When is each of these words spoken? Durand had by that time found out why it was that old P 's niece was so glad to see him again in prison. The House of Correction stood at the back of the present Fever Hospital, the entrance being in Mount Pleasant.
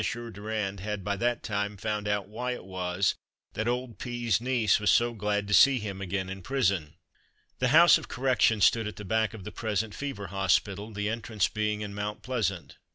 Durand 0.01 0.79
had 0.79 1.03
by 1.03 1.15
that 1.17 1.43
time 1.43 1.77
found 1.77 2.07
out 2.07 2.27
why 2.27 2.53
it 2.53 2.65
was 2.65 3.13
that 3.53 3.67
old 3.67 3.99
P 3.99 4.27
's 4.27 4.41
niece 4.41 4.79
was 4.79 4.89
so 4.89 5.13
glad 5.13 5.47
to 5.47 5.53
see 5.53 5.77
him 5.77 6.01
again 6.01 6.27
in 6.27 6.41
prison. 6.41 6.95
The 7.59 7.67
House 7.67 7.99
of 7.99 8.07
Correction 8.07 8.61
stood 8.61 8.87
at 8.87 8.95
the 8.95 9.05
back 9.05 9.35
of 9.35 9.43
the 9.43 9.51
present 9.51 9.93
Fever 9.93 10.25
Hospital, 10.29 10.91
the 10.91 11.07
entrance 11.07 11.47
being 11.47 11.81
in 11.81 11.93
Mount 11.93 12.23
Pleasant. 12.23 12.79